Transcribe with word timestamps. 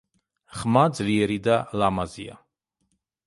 ხმა 0.59 0.83
ძლიერი 0.99 1.37
და 1.47 1.57
ლამაზია. 1.81 2.39